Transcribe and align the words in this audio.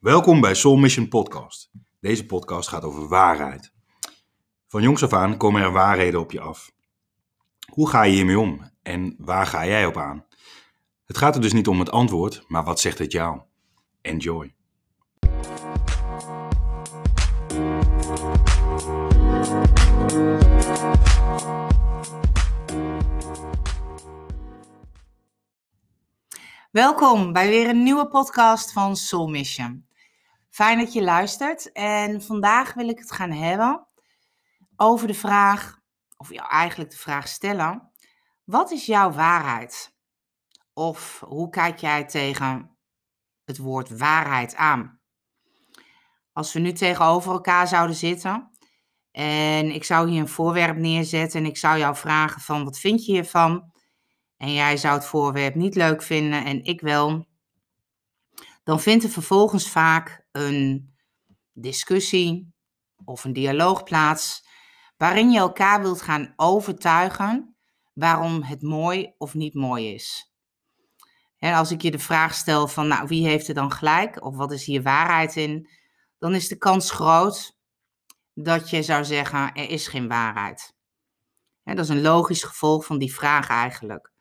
Welkom 0.00 0.40
bij 0.40 0.54
Soul 0.54 0.76
Mission 0.76 1.08
Podcast. 1.08 1.70
Deze 1.98 2.26
podcast 2.26 2.68
gaat 2.68 2.82
over 2.84 3.08
waarheid. 3.08 3.72
Van 4.68 4.82
jongs 4.82 5.02
af 5.02 5.12
aan 5.12 5.36
komen 5.36 5.62
er 5.62 5.72
waarheden 5.72 6.20
op 6.20 6.32
je 6.32 6.40
af. 6.40 6.72
Hoe 7.72 7.88
ga 7.88 8.02
je 8.02 8.12
hiermee 8.12 8.38
om 8.38 8.70
en 8.82 9.14
waar 9.18 9.46
ga 9.46 9.66
jij 9.66 9.86
op 9.86 9.96
aan? 9.96 10.26
Het 11.04 11.18
gaat 11.18 11.34
er 11.34 11.40
dus 11.40 11.52
niet 11.52 11.68
om 11.68 11.78
het 11.78 11.90
antwoord, 11.90 12.44
maar 12.48 12.64
wat 12.64 12.80
zegt 12.80 12.98
het 12.98 13.12
jou? 13.12 13.40
Enjoy. 14.00 14.54
Welkom 26.70 27.32
bij 27.32 27.48
weer 27.48 27.68
een 27.68 27.82
nieuwe 27.82 28.08
podcast 28.08 28.72
van 28.72 28.96
Soul 28.96 29.28
Mission. 29.28 29.88
Fijn 30.60 30.78
dat 30.78 30.92
je 30.92 31.02
luistert 31.02 31.72
en 31.72 32.22
vandaag 32.22 32.74
wil 32.74 32.88
ik 32.88 32.98
het 32.98 33.12
gaan 33.12 33.30
hebben 33.30 33.86
over 34.76 35.06
de 35.06 35.14
vraag, 35.14 35.78
of 36.16 36.32
ja, 36.32 36.48
eigenlijk 36.48 36.90
de 36.90 36.96
vraag 36.96 37.28
stellen, 37.28 37.90
wat 38.44 38.70
is 38.70 38.86
jouw 38.86 39.10
waarheid? 39.10 39.94
Of 40.72 41.22
hoe 41.26 41.50
kijk 41.50 41.78
jij 41.78 42.04
tegen 42.04 42.76
het 43.44 43.58
woord 43.58 43.98
waarheid 43.98 44.56
aan? 44.56 45.00
Als 46.32 46.52
we 46.52 46.60
nu 46.60 46.72
tegenover 46.72 47.32
elkaar 47.32 47.68
zouden 47.68 47.96
zitten 47.96 48.50
en 49.10 49.70
ik 49.70 49.84
zou 49.84 50.10
hier 50.10 50.20
een 50.20 50.28
voorwerp 50.28 50.76
neerzetten 50.76 51.40
en 51.40 51.46
ik 51.46 51.56
zou 51.56 51.78
jou 51.78 51.96
vragen 51.96 52.40
van 52.40 52.64
wat 52.64 52.78
vind 52.78 53.04
je 53.04 53.12
hiervan? 53.12 53.72
En 54.36 54.52
jij 54.52 54.76
zou 54.76 54.94
het 54.94 55.04
voorwerp 55.04 55.54
niet 55.54 55.74
leuk 55.74 56.02
vinden 56.02 56.44
en 56.44 56.64
ik 56.64 56.80
wel. 56.80 57.28
Dan 58.70 58.80
vindt 58.80 59.04
er 59.04 59.10
vervolgens 59.10 59.70
vaak 59.70 60.24
een 60.32 60.92
discussie 61.52 62.54
of 63.04 63.24
een 63.24 63.32
dialoog 63.32 63.82
plaats 63.82 64.46
waarin 64.96 65.30
je 65.30 65.38
elkaar 65.38 65.82
wilt 65.82 66.02
gaan 66.02 66.32
overtuigen 66.36 67.56
waarom 67.92 68.42
het 68.42 68.62
mooi 68.62 69.14
of 69.18 69.34
niet 69.34 69.54
mooi 69.54 69.94
is. 69.94 70.34
Als 71.38 71.70
ik 71.70 71.82
je 71.82 71.90
de 71.90 71.98
vraag 71.98 72.34
stel 72.34 72.68
van, 72.68 72.88
nou, 72.88 73.06
wie 73.08 73.26
heeft 73.26 73.48
er 73.48 73.54
dan 73.54 73.72
gelijk? 73.72 74.24
Of 74.24 74.36
wat 74.36 74.52
is 74.52 74.64
hier 74.64 74.82
waarheid 74.82 75.36
in? 75.36 75.68
Dan 76.18 76.34
is 76.34 76.48
de 76.48 76.58
kans 76.58 76.90
groot 76.90 77.58
dat 78.34 78.70
je 78.70 78.82
zou 78.82 79.04
zeggen, 79.04 79.54
er 79.54 79.70
is 79.70 79.88
geen 79.88 80.08
waarheid. 80.08 80.74
dat 81.64 81.78
is 81.78 81.88
een 81.88 82.02
logisch 82.02 82.42
gevolg 82.42 82.84
van 82.84 82.98
die 82.98 83.14
vraag 83.14 83.48
eigenlijk. 83.48 84.12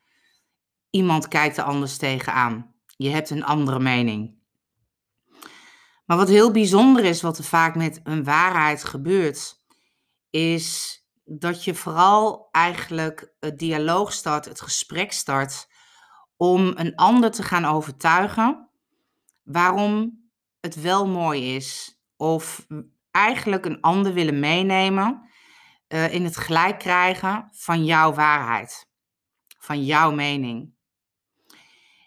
Iemand 0.90 1.28
kijkt 1.28 1.58
er 1.58 1.64
anders 1.64 1.98
tegenaan. 1.98 2.74
Je 2.86 3.10
hebt 3.10 3.30
een 3.30 3.44
andere 3.44 3.80
mening. 3.80 4.39
Maar 6.10 6.18
wat 6.18 6.28
heel 6.28 6.52
bijzonder 6.52 7.06
is, 7.06 7.22
wat 7.22 7.38
er 7.38 7.44
vaak 7.44 7.76
met 7.76 8.00
een 8.04 8.24
waarheid 8.24 8.84
gebeurt, 8.84 9.62
is 10.30 10.98
dat 11.24 11.64
je 11.64 11.76
vooral 11.76 12.48
eigenlijk 12.52 13.34
het 13.40 13.60
dialoog 13.60 14.14
start, 14.14 14.46
het 14.46 14.62
gesprek 14.62 15.12
start, 15.12 15.68
om 16.38 16.72
een 16.76 16.96
ander 16.96 17.32
te 17.32 17.44
gaan 17.44 17.66
overtuigen 17.66 18.70
waarom 19.44 20.24
het 20.60 20.82
wel 20.82 21.08
mooi 21.08 21.56
is. 21.56 22.00
Of 22.18 22.68
eigenlijk 23.12 23.66
een 23.66 23.82
ander 23.82 24.14
willen 24.14 24.40
meenemen 24.40 25.30
uh, 25.88 26.14
in 26.14 26.24
het 26.24 26.38
gelijk 26.38 26.80
krijgen 26.80 27.50
van 27.52 27.86
jouw 27.86 28.14
waarheid, 28.14 28.90
van 29.58 29.86
jouw 29.86 30.12
mening. 30.12 30.74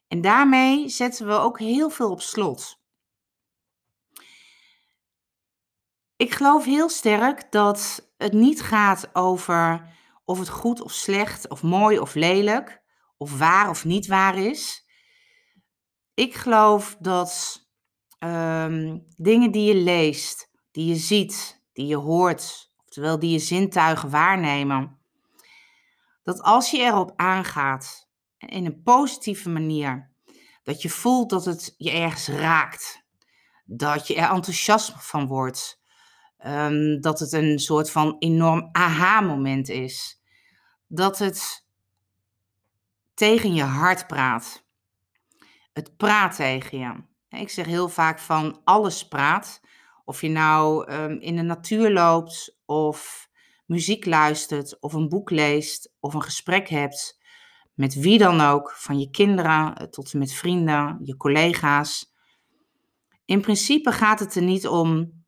En 0.08 0.20
daarmee 0.20 0.88
zetten 0.88 1.26
we 1.26 1.32
ook 1.32 1.58
heel 1.58 1.90
veel 1.90 2.10
op 2.10 2.20
slot. 2.20 2.81
Ik 6.22 6.34
geloof 6.34 6.64
heel 6.64 6.88
sterk 6.88 7.50
dat 7.50 8.10
het 8.16 8.32
niet 8.32 8.62
gaat 8.62 9.10
over 9.12 9.88
of 10.24 10.38
het 10.38 10.48
goed 10.48 10.80
of 10.80 10.92
slecht, 10.92 11.48
of 11.48 11.62
mooi 11.62 11.98
of 11.98 12.14
lelijk, 12.14 12.82
of 13.16 13.38
waar 13.38 13.68
of 13.68 13.84
niet 13.84 14.06
waar 14.06 14.38
is. 14.38 14.86
Ik 16.14 16.34
geloof 16.34 16.96
dat 17.00 17.62
ehm, 18.18 18.98
dingen 19.16 19.50
die 19.50 19.74
je 19.74 19.82
leest, 19.82 20.50
die 20.70 20.86
je 20.86 20.94
ziet, 20.94 21.64
die 21.72 21.86
je 21.86 21.96
hoort, 21.96 22.72
oftewel 22.84 23.18
die 23.18 23.30
je 23.30 23.38
zintuigen 23.38 24.10
waarnemen, 24.10 24.98
dat 26.22 26.42
als 26.42 26.70
je 26.70 26.78
erop 26.78 27.12
aangaat 27.16 28.08
in 28.38 28.66
een 28.66 28.82
positieve 28.82 29.48
manier, 29.48 30.12
dat 30.62 30.82
je 30.82 30.90
voelt 30.90 31.30
dat 31.30 31.44
het 31.44 31.74
je 31.76 31.90
ergens 31.90 32.28
raakt, 32.28 33.04
dat 33.64 34.06
je 34.06 34.14
er 34.14 34.30
enthousiast 34.30 34.92
van 34.96 35.26
wordt, 35.26 35.80
Ehm, 36.42 37.00
dat 37.00 37.18
het 37.18 37.32
een 37.32 37.58
soort 37.58 37.90
van 37.90 38.16
enorm 38.18 38.68
aha-moment 38.72 39.68
is. 39.68 40.22
Dat 40.86 41.18
het 41.18 41.66
tegen 43.14 43.54
je 43.54 43.62
hart 43.62 44.06
praat. 44.06 44.64
Het 45.72 45.96
praat 45.96 46.36
tegen 46.36 46.78
je. 46.78 46.94
Ik 47.38 47.50
zeg 47.50 47.66
heel 47.66 47.88
vaak 47.88 48.18
van 48.18 48.60
alles 48.64 49.08
praat. 49.08 49.60
Of 50.04 50.20
je 50.20 50.28
nou 50.28 50.86
ehm, 50.86 51.12
in 51.12 51.36
de 51.36 51.42
natuur 51.42 51.90
loopt, 51.90 52.58
of 52.64 53.28
muziek 53.66 54.04
luistert, 54.06 54.80
of 54.80 54.92
een 54.92 55.08
boek 55.08 55.30
leest, 55.30 55.92
of 56.00 56.14
een 56.14 56.22
gesprek 56.22 56.68
hebt 56.68 57.20
met 57.74 57.94
wie 57.94 58.18
dan 58.18 58.40
ook, 58.40 58.70
van 58.70 58.98
je 58.98 59.10
kinderen 59.10 59.74
eh, 59.74 59.86
tot 59.86 60.12
en 60.12 60.18
met 60.18 60.32
vrienden, 60.32 60.98
je 61.02 61.16
collega's. 61.16 62.14
In 63.24 63.40
principe 63.40 63.92
gaat 63.92 64.18
het 64.18 64.34
er 64.34 64.42
niet 64.42 64.66
om 64.66 65.21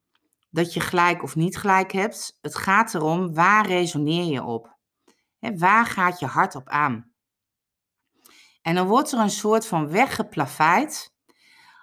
dat 0.54 0.72
je 0.72 0.80
gelijk 0.80 1.22
of 1.22 1.36
niet 1.36 1.56
gelijk 1.56 1.92
hebt. 1.92 2.38
Het 2.40 2.54
gaat 2.54 2.94
erom 2.94 3.34
waar 3.34 3.66
resoneer 3.66 4.24
je 4.24 4.42
op? 4.42 4.76
He, 5.38 5.56
waar 5.56 5.86
gaat 5.86 6.18
je 6.18 6.26
hart 6.26 6.54
op 6.54 6.68
aan? 6.68 7.12
En 8.62 8.74
dan 8.74 8.86
wordt 8.86 9.12
er 9.12 9.18
een 9.18 9.30
soort 9.30 9.66
van 9.66 9.88
weggeplaveid 9.88 11.14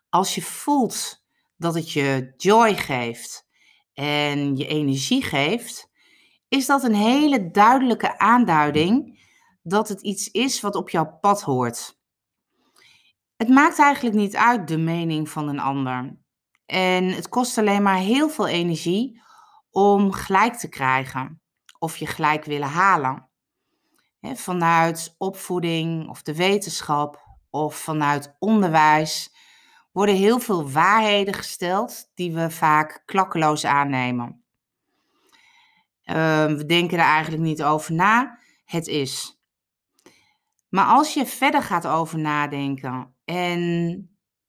als 0.09 0.35
je 0.35 0.41
voelt 0.41 1.23
dat 1.57 1.73
het 1.73 1.91
je 1.91 2.33
joy 2.37 2.75
geeft 2.75 3.47
en 3.93 4.55
je 4.55 4.67
energie 4.67 5.23
geeft, 5.23 5.89
is 6.47 6.65
dat 6.65 6.83
een 6.83 6.95
hele 6.95 7.51
duidelijke 7.51 8.17
aanduiding 8.17 9.19
dat 9.63 9.87
het 9.87 10.01
iets 10.01 10.27
is 10.27 10.61
wat 10.61 10.75
op 10.75 10.89
jouw 10.89 11.17
pad 11.21 11.41
hoort. 11.41 11.99
Het 13.35 13.49
maakt 13.49 13.79
eigenlijk 13.79 14.15
niet 14.15 14.35
uit 14.35 14.67
de 14.67 14.77
mening 14.77 15.29
van 15.29 15.47
een 15.47 15.59
ander. 15.59 16.20
En 16.71 17.05
het 17.05 17.29
kost 17.29 17.57
alleen 17.57 17.83
maar 17.83 17.97
heel 17.97 18.29
veel 18.29 18.47
energie 18.47 19.21
om 19.69 20.11
gelijk 20.11 20.53
te 20.53 20.69
krijgen 20.69 21.41
of 21.79 21.97
je 21.97 22.05
gelijk 22.05 22.45
willen 22.45 22.67
halen. 22.67 23.29
vanuit 24.21 25.15
opvoeding 25.17 26.09
of 26.09 26.21
de 26.21 26.35
wetenschap 26.35 27.27
of 27.49 27.75
vanuit 27.75 28.35
onderwijs 28.39 29.35
worden 29.91 30.15
heel 30.15 30.39
veel 30.39 30.71
waarheden 30.71 31.33
gesteld 31.33 32.11
die 32.15 32.33
we 32.33 32.51
vaak 32.51 33.03
klakkeloos 33.05 33.65
aannemen. 33.65 34.43
Ehm, 36.03 36.55
we 36.55 36.65
denken 36.65 36.97
er 36.97 37.05
eigenlijk 37.05 37.43
niet 37.43 37.63
over 37.63 37.93
na. 37.93 38.39
Het 38.65 38.87
is. 38.87 39.41
Maar 40.69 40.85
als 40.85 41.13
je 41.13 41.25
verder 41.25 41.63
gaat 41.63 41.87
over 41.87 42.19
nadenken 42.19 43.15
en 43.25 43.59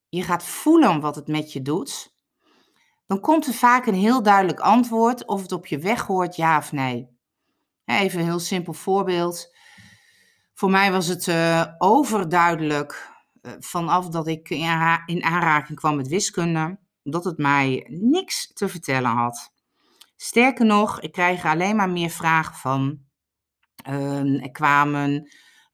je 0.09 0.23
gaat 0.23 0.43
voelen 0.43 0.99
wat 0.99 1.15
het 1.15 1.27
met 1.27 1.53
je 1.53 1.61
doet, 1.61 2.12
dan 3.13 3.21
komt 3.21 3.47
er 3.47 3.53
vaak 3.53 3.85
een 3.85 3.93
heel 3.93 4.23
duidelijk 4.23 4.59
antwoord 4.59 5.25
of 5.25 5.41
het 5.41 5.51
op 5.51 5.65
je 5.65 5.77
weg 5.77 6.01
hoort, 6.01 6.35
ja 6.35 6.57
of 6.57 6.71
nee. 6.71 7.07
Even 7.85 8.19
een 8.19 8.25
heel 8.25 8.39
simpel 8.39 8.73
voorbeeld. 8.73 9.55
Voor 10.53 10.69
mij 10.69 10.91
was 10.91 11.07
het 11.07 11.27
uh, 11.27 11.65
overduidelijk 11.77 13.11
uh, 13.41 13.51
vanaf 13.59 14.09
dat 14.09 14.27
ik 14.27 14.49
in, 14.49 14.99
in 15.05 15.23
aanraking 15.23 15.79
kwam 15.79 15.95
met 15.95 16.07
wiskunde, 16.07 16.79
dat 17.03 17.23
het 17.23 17.37
mij 17.37 17.87
niks 17.89 18.53
te 18.53 18.69
vertellen 18.69 19.11
had. 19.11 19.51
Sterker 20.15 20.65
nog, 20.65 21.01
ik 21.01 21.11
kreeg 21.11 21.45
alleen 21.45 21.75
maar 21.75 21.89
meer 21.89 22.09
vragen 22.09 22.55
van. 22.55 22.99
Uh, 23.89 24.43
er 24.43 24.51
kwamen 24.51 25.11
een 25.11 25.29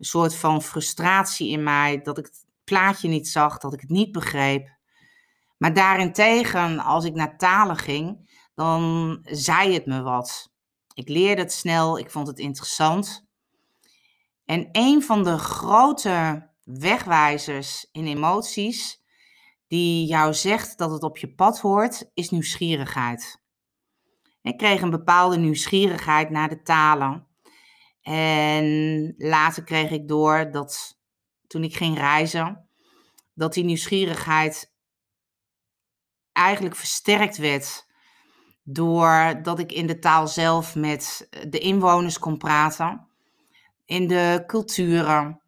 soort 0.06 0.36
van 0.36 0.62
frustratie 0.62 1.50
in 1.50 1.64
mij 1.64 2.02
dat 2.02 2.18
ik 2.18 2.26
het 2.26 2.46
plaatje 2.64 3.08
niet 3.08 3.28
zag, 3.28 3.58
dat 3.58 3.74
ik 3.74 3.82
het 3.82 3.90
niet 3.90 4.12
begreep. 4.12 4.78
Maar 5.60 5.74
daarentegen, 5.74 6.80
als 6.80 7.06
ik 7.06 7.14
naar 7.14 7.38
talen 7.38 7.78
ging, 7.78 8.30
dan 8.56 9.20
zei 9.24 9.74
het 9.74 9.86
me 9.86 10.02
wat. 10.02 10.52
Ik 10.94 11.10
leerde 11.10 11.42
het 11.42 11.54
snel, 11.54 11.98
ik 11.98 12.12
vond 12.12 12.28
het 12.28 12.40
interessant. 12.40 13.28
En 14.46 14.70
een 14.72 15.04
van 15.04 15.24
de 15.24 15.38
grote 15.38 16.50
wegwijzers 16.64 17.88
in 17.92 18.08
emoties, 18.08 19.02
die 19.68 20.06
jou 20.06 20.34
zegt 20.34 20.78
dat 20.78 20.92
het 20.92 21.04
op 21.04 21.18
je 21.18 21.34
pad 21.34 21.60
hoort, 21.60 22.10
is 22.14 22.30
nieuwsgierigheid. 22.30 23.42
Ik 24.42 24.58
kreeg 24.58 24.82
een 24.82 24.90
bepaalde 24.90 25.38
nieuwsgierigheid 25.38 26.30
naar 26.30 26.50
de 26.50 26.62
talen. 26.62 27.28
En 28.02 29.14
later 29.18 29.64
kreeg 29.64 29.92
ik 29.92 30.08
door 30.08 30.52
dat 30.52 31.00
toen 31.48 31.64
ik 31.64 31.76
ging 31.76 31.98
reizen, 31.98 32.70
dat 33.34 33.54
die 33.54 33.64
nieuwsgierigheid 33.64 34.69
eigenlijk 36.34 36.76
versterkt 36.76 37.38
werd 37.38 37.88
doordat 38.64 39.60
ik 39.60 39.72
in 39.72 39.88
de 39.88 40.00
taal 40.00 40.28
zelf 40.28 40.76
met 40.76 41.28
de 41.48 41.60
inwoners 41.60 42.20
kon 42.20 42.38
praten, 42.38 43.08
in 43.86 44.08
de 44.08 44.44
culturen. 44.48 45.42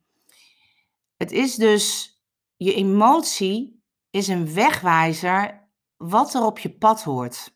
Het 1.18 1.32
is 1.32 1.56
dus, 1.56 2.16
je 2.58 2.74
emotie 2.74 3.84
is 4.10 4.28
een 4.28 4.54
wegwijzer 4.54 5.70
wat 5.98 6.34
er 6.34 6.44
op 6.44 6.60
je 6.60 6.78
pad 6.78 7.04
hoort. 7.04 7.56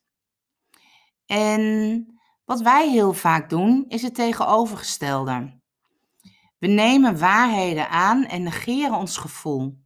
En 1.25 2.06
wat 2.45 2.62
wij 2.62 2.89
heel 2.89 3.13
vaak 3.13 3.50
doen, 3.50 3.86
is 3.88 4.01
het 4.01 4.16
tegenovergestelde. 4.16 5.60
We 6.57 6.68
nemen 6.68 7.19
waarheden 7.19 7.89
aan 7.89 8.25
en 8.25 8.44
negeren 8.44 8.98
ons 8.98 9.18
gevoel. 9.18 9.83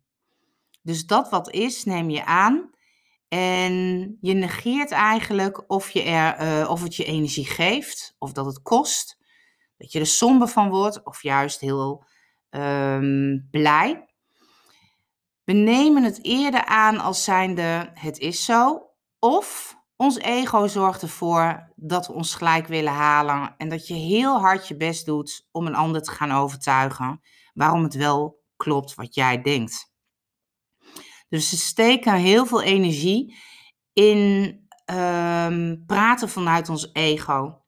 Dus 0.82 1.06
dat 1.06 1.30
wat 1.30 1.52
is, 1.52 1.84
neem 1.84 2.10
je 2.10 2.26
aan 2.26 2.70
en 3.30 4.18
je 4.22 4.34
negeert 4.34 4.92
eigenlijk 4.92 5.64
of, 5.68 5.90
je 5.90 6.02
er, 6.02 6.34
eh, 6.34 6.70
of 6.70 6.84
het 6.84 6.96
je 6.96 7.06
energie 7.06 7.46
geeft, 7.46 8.16
of 8.18 8.32
dat 8.32 8.46
het 8.46 8.62
kost, 8.62 9.18
dat 9.78 9.92
je 9.92 10.00
er 10.00 10.06
somber 10.06 10.48
van 10.48 10.70
wordt, 10.70 11.06
of 11.06 11.24
juist 11.24 11.60
heel 11.60 12.06
um, 12.50 13.48
blij. 13.52 14.08
We 15.44 15.54
nemen 15.54 16.04
het 16.04 16.20
eerder 16.22 16.66
aan 16.66 17.00
als 17.00 17.24
zijnde 17.24 17.90
het 17.94 18.18
is 18.18 18.46
zo, 18.46 18.90
of 19.20 19.78
ons 19.96 20.18
ego 20.18 20.68
zorgt 20.68 21.02
ervoor 21.02 21.72
dat 21.76 22.08
we 22.08 22.14
ons 22.14 22.36
gelijk 22.36 22.68
willen 22.68 22.94
halen 22.94 23.56
en 23.58 23.70
dat 23.70 23.88
je 23.88 23.94
heel 23.94 24.40
hard 24.40 24.68
je 24.68 24.76
best 24.76 25.06
doet 25.06 25.48
om 25.52 25.68
een 25.68 25.76
ander 25.76 26.02
te 26.02 26.12
gaan 26.12 26.32
overtuigen 26.32 27.22
waarom 27.54 27.84
het 27.84 27.94
wel 27.94 28.40
klopt 28.56 28.96
wat 28.96 29.16
jij 29.16 29.42
denkt. 29.42 29.89
Dus 31.30 31.50
ze 31.50 31.58
steken 31.58 32.16
heel 32.16 32.46
veel 32.46 32.62
energie 32.62 33.38
in 33.94 34.56
ehm, 34.86 35.76
praten 35.86 36.30
vanuit 36.30 36.70
ons 36.70 36.90
ego. 36.94 37.64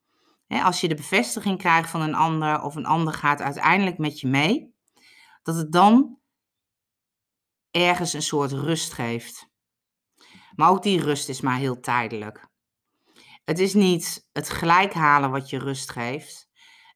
als 0.47 0.81
je 0.81 0.87
de 0.87 0.95
bevestiging 0.95 1.57
krijgt 1.57 1.89
van 1.89 2.01
een 2.01 2.15
ander 2.15 2.61
of 2.61 2.75
een 2.75 2.85
ander 2.85 3.13
gaat 3.13 3.41
uiteindelijk 3.41 3.97
met 3.97 4.19
je 4.19 4.27
mee, 4.27 4.75
dat 5.43 5.55
het 5.55 5.71
dan 5.71 6.19
ergens 7.71 8.13
een 8.13 8.21
soort 8.21 8.51
rust 8.51 8.93
geeft. 8.93 9.49
Maar 10.55 10.69
ook 10.69 10.83
die 10.83 11.01
rust 11.01 11.29
is 11.29 11.41
maar 11.41 11.57
heel 11.57 11.79
tijdelijk. 11.79 12.49
Het 13.43 13.59
is 13.59 13.73
niet 13.73 14.27
het 14.31 14.49
gelijk 14.49 14.93
halen 14.93 15.31
wat 15.31 15.49
je 15.49 15.59
rust 15.59 15.91
geeft. 15.91 16.49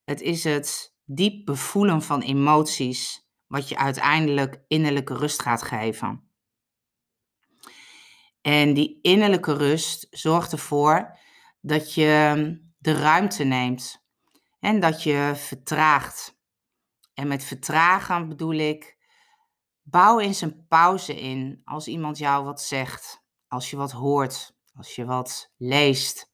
Het 0.04 0.22
is 0.22 0.44
het 0.44 0.96
diep 1.06 1.46
bevoelen 1.46 2.02
van 2.02 2.22
emoties 2.22 3.28
wat 3.48 3.70
je 3.70 3.78
uiteindelijk 3.78 4.64
innerlijke 4.68 5.14
rust 5.14 5.42
gaat 5.42 5.62
geven. 5.62 6.25
En 8.46 8.74
die 8.74 9.00
innerlijke 9.02 9.54
rust 9.54 10.08
zorgt 10.10 10.52
ervoor 10.52 11.18
dat 11.62 11.94
je 11.94 12.44
de 12.78 12.94
ruimte 12.94 13.44
neemt 13.44 14.06
en 14.60 14.80
dat 14.80 15.04
je 15.04 15.32
vertraagt. 15.36 16.40
En 17.14 17.28
met 17.28 17.44
vertragen 17.44 18.28
bedoel 18.28 18.54
ik, 18.54 18.98
bouw 19.82 20.20
eens 20.20 20.42
een 20.42 20.66
pauze 20.68 21.20
in 21.20 21.62
als 21.64 21.88
iemand 21.88 22.18
jou 22.18 22.44
wat 22.44 22.62
zegt 22.62 23.24
als 23.48 23.70
je 23.70 23.76
wat 23.76 23.92
hoort, 23.92 24.56
als 24.76 24.96
je 24.96 25.06
wat 25.06 25.54
leest. 25.58 26.34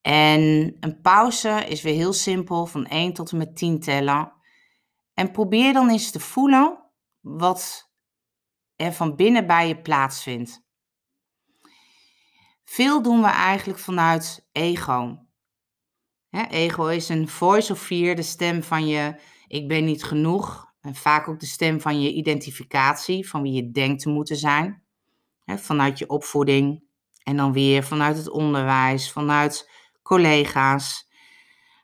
En 0.00 0.76
een 0.80 1.00
pauze 1.00 1.64
is 1.66 1.82
weer 1.82 1.94
heel 1.94 2.12
simpel, 2.12 2.66
van 2.66 2.86
1 2.86 3.12
tot 3.12 3.30
en 3.30 3.38
met 3.38 3.56
10 3.56 3.80
tellen. 3.80 4.32
En 5.14 5.30
probeer 5.30 5.72
dan 5.72 5.90
eens 5.90 6.10
te 6.10 6.20
voelen 6.20 6.84
wat 7.20 7.90
er 8.76 8.92
van 8.92 9.16
binnen 9.16 9.46
bij 9.46 9.68
je 9.68 9.80
plaatsvindt. 9.80 10.66
Veel 12.70 13.02
doen 13.02 13.20
we 13.20 13.26
eigenlijk 13.26 13.78
vanuit 13.78 14.48
ego. 14.52 15.26
ego 16.50 16.86
is 16.86 17.08
een 17.08 17.28
voice 17.28 17.72
of 17.72 17.80
fear, 17.80 18.14
de 18.14 18.22
stem 18.22 18.62
van 18.62 18.86
je 18.86 19.20
ik 19.46 19.68
ben 19.68 19.84
niet 19.84 20.04
genoeg. 20.04 20.72
En 20.80 20.94
vaak 20.94 21.28
ook 21.28 21.40
de 21.40 21.46
stem 21.46 21.80
van 21.80 22.00
je 22.02 22.12
identificatie, 22.12 23.28
van 23.28 23.42
wie 23.42 23.52
je 23.52 23.70
denkt 23.70 24.02
te 24.02 24.08
moeten 24.08 24.36
zijn 24.36 24.82
vanuit 25.46 25.98
je 25.98 26.08
opvoeding 26.08 26.82
en 27.22 27.36
dan 27.36 27.52
weer 27.52 27.84
vanuit 27.84 28.16
het 28.16 28.30
onderwijs, 28.30 29.12
vanuit 29.12 29.70
collega's. 30.02 31.08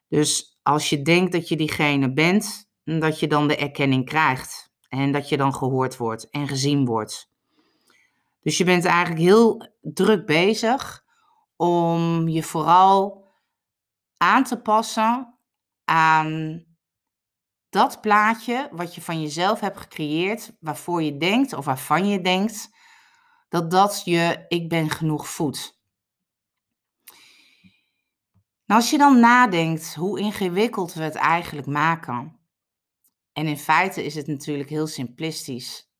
Dus 0.08 0.58
als 0.62 0.90
je 0.90 1.02
denkt 1.02 1.32
dat 1.32 1.48
je 1.48 1.56
diegene 1.56 2.12
bent, 2.12 2.70
dat 2.84 3.20
je 3.20 3.26
dan 3.26 3.48
de 3.48 3.56
erkenning 3.56 4.04
krijgt 4.04 4.72
en 4.88 5.12
dat 5.12 5.28
je 5.28 5.36
dan 5.36 5.54
gehoord 5.54 5.96
wordt 5.96 6.31
en 6.31 6.48
gezien 6.48 6.84
wordt. 6.84 7.32
Dus 8.44 8.58
je 8.58 8.64
bent 8.64 8.85
eigenlijk 8.85 9.20
heel 9.20 9.73
druk 9.81 10.26
bezig 10.26 11.05
om 11.56 12.29
je 12.29 12.43
vooral 12.43 13.29
aan 14.17 14.44
te 14.44 14.61
passen 14.61 15.38
aan 15.85 16.62
dat 17.69 18.00
plaatje 18.00 18.69
wat 18.73 18.94
je 18.94 19.02
van 19.02 19.23
jezelf 19.23 19.61
hebt 19.61 19.79
gecreëerd, 19.79 20.56
waarvoor 20.61 21.02
je 21.02 21.17
denkt 21.17 21.52
of 21.52 21.64
waarvan 21.64 22.08
je 22.08 22.20
denkt 22.20 22.69
dat 23.49 23.70
dat 23.70 24.02
je 24.05 24.44
ik 24.49 24.69
ben 24.69 24.91
genoeg 24.91 25.29
voedt. 25.29 25.82
Nou, 28.67 28.81
als 28.81 28.91
je 28.91 28.99
dan 28.99 29.20
nadenkt 29.20 29.94
hoe 29.94 30.20
ingewikkeld 30.20 30.93
we 30.93 31.02
het 31.02 31.14
eigenlijk 31.14 31.67
maken. 31.67 32.41
En 33.32 33.46
in 33.46 33.58
feite 33.58 34.05
is 34.05 34.14
het 34.14 34.26
natuurlijk 34.26 34.69
heel 34.69 34.87
simplistisch. 34.87 35.94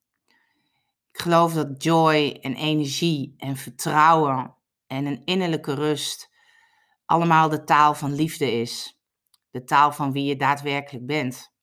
Ik 1.15 1.21
geloof 1.21 1.53
dat 1.53 1.83
joy 1.83 2.39
en 2.41 2.55
energie 2.55 3.35
en 3.39 3.57
vertrouwen 3.57 4.57
en 4.87 5.07
een 5.07 5.25
innerlijke 5.25 5.75
rust 5.75 6.31
allemaal 7.05 7.49
de 7.49 7.65
taal 7.65 7.95
van 7.95 8.15
liefde 8.15 8.53
is. 8.53 9.01
De 9.51 9.65
taal 9.65 9.93
van 9.93 10.13
wie 10.13 10.25
je 10.25 10.37
daadwerkelijk 10.37 11.07
bent. 11.07 11.55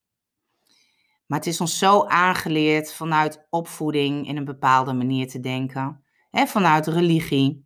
Maar 1.26 1.38
het 1.38 1.48
is 1.48 1.62
ons 1.62 1.78
zo 1.78 2.06
aangeleerd 2.06 2.94
vanuit 2.94 3.48
opvoeding 3.50 4.28
in 4.28 4.38
een 4.38 4.46
bepaalde 4.46 4.94
manier 4.94 5.28
te 5.28 5.40
denken, 5.40 6.04
hè, 6.30 6.48
vanuit 6.48 6.88
religie, 6.88 7.66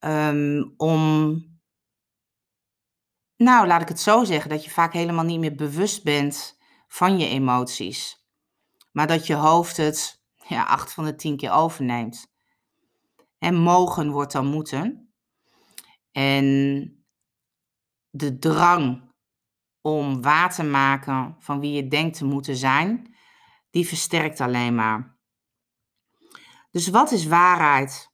um, 0.00 0.74
om, 0.76 1.34
nou 3.36 3.66
laat 3.66 3.82
ik 3.82 3.88
het 3.88 4.00
zo 4.00 4.24
zeggen, 4.24 4.50
dat 4.50 4.64
je 4.64 4.70
vaak 4.70 4.92
helemaal 4.92 5.24
niet 5.24 5.40
meer 5.40 5.54
bewust 5.54 6.04
bent 6.04 6.58
van 6.88 7.18
je 7.18 7.28
emoties, 7.28 8.26
maar 8.92 9.06
dat 9.06 9.26
je 9.26 9.34
hoofd 9.34 9.76
het 9.76 10.23
ja, 10.48 10.64
acht 10.64 10.92
van 10.92 11.04
de 11.04 11.14
tien 11.14 11.36
keer 11.36 11.52
overneemt. 11.52 12.32
En 13.38 13.54
mogen 13.54 14.10
wordt 14.10 14.32
dan 14.32 14.46
moeten. 14.46 15.14
En 16.12 17.06
de 18.10 18.38
drang 18.38 19.12
om 19.80 20.22
waar 20.22 20.54
te 20.54 20.62
maken 20.62 21.36
van 21.38 21.60
wie 21.60 21.72
je 21.72 21.88
denkt 21.88 22.16
te 22.16 22.24
moeten 22.24 22.56
zijn, 22.56 23.16
die 23.70 23.86
versterkt 23.86 24.40
alleen 24.40 24.74
maar. 24.74 25.18
Dus 26.70 26.88
wat 26.88 27.10
is 27.10 27.26
waarheid? 27.26 28.12